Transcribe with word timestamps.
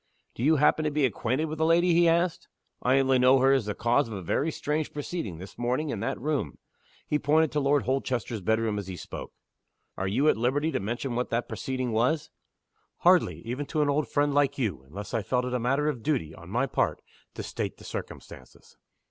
"Do 0.33 0.41
you 0.41 0.55
happen 0.55 0.83
to 0.83 0.89
be 0.89 1.05
acquainted 1.05 1.45
with 1.45 1.59
the 1.59 1.65
lady?" 1.67 1.93
he 1.93 2.09
asked 2.09 2.47
"I 2.81 2.97
only 2.97 3.19
know 3.19 3.37
her 3.37 3.53
as 3.53 3.65
the 3.67 3.75
cause 3.75 4.07
of 4.07 4.15
a 4.15 4.23
very 4.23 4.51
strange 4.51 4.91
proceeding, 4.91 5.37
this 5.37 5.59
morning, 5.59 5.91
in 5.91 5.99
that 5.99 6.19
room." 6.19 6.57
He 7.05 7.19
pointed 7.19 7.51
to 7.51 7.59
Lord 7.59 7.83
Holchester's 7.83 8.41
bedroom 8.41 8.79
as 8.79 8.87
he 8.87 8.97
spoke. 8.97 9.31
"Are 9.95 10.07
you 10.07 10.27
at 10.27 10.37
liberty 10.37 10.71
to 10.71 10.79
mention 10.79 11.13
what 11.15 11.29
the 11.29 11.43
proceeding 11.43 11.91
was?" 11.91 12.31
"Hardly 13.01 13.41
even 13.45 13.67
to 13.67 13.83
an 13.83 13.89
old 13.91 14.07
friend 14.09 14.33
like 14.33 14.57
you 14.57 14.83
unless 14.87 15.13
I 15.13 15.21
felt 15.21 15.45
it 15.45 15.53
a 15.53 15.59
matter 15.59 15.87
of 15.87 16.01
duty, 16.01 16.33
on 16.33 16.49
my 16.49 16.65
part, 16.65 17.03
to 17.35 17.43
state 17.43 17.77
the 17.77 17.83
circumstances. 17.83 18.75